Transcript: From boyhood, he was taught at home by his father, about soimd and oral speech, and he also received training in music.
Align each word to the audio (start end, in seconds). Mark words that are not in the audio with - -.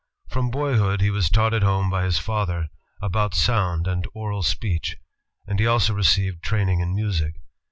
From 0.29 0.49
boyhood, 0.49 0.99
he 1.01 1.11
was 1.11 1.29
taught 1.29 1.53
at 1.53 1.61
home 1.61 1.87
by 1.91 2.05
his 2.05 2.17
father, 2.17 2.69
about 3.03 3.33
soimd 3.33 3.85
and 3.85 4.03
oral 4.15 4.41
speech, 4.41 4.97
and 5.45 5.59
he 5.59 5.67
also 5.67 5.93
received 5.93 6.41
training 6.41 6.79
in 6.79 6.95
music. 6.95 7.35